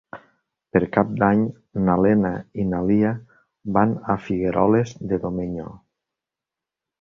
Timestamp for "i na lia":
2.63-3.11